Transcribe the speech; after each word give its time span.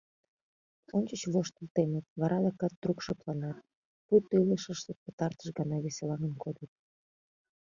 Ончыч 0.95 1.21
воштыл 1.33 1.67
темыт, 1.75 2.05
вара 2.19 2.35
адакат 2.41 2.73
трук 2.81 2.99
шыпланат, 3.05 3.57
пуйто 4.05 4.33
илышыштышт 4.43 5.01
пытартыш 5.05 5.49
гана 5.59 5.77
веселаҥын 5.85 6.33
кодыт. 6.43 6.71